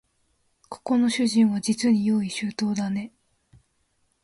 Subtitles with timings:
[0.67, 3.11] ここの主人はじつに用意周到だね